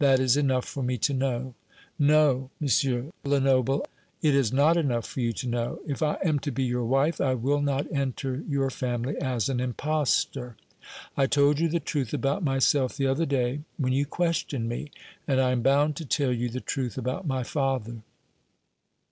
[0.00, 1.54] That is enough for me to know."
[2.00, 3.12] "No, M.
[3.24, 3.86] Lenoble;
[4.20, 5.78] it is not enough for you to know.
[5.86, 9.60] If I am to be your wife, I will not enter your family as an
[9.60, 10.56] impostor.
[11.16, 14.90] I told you the truth about myself the other day when you questioned me,
[15.28, 17.98] and I am bound to tell you the truth about my father."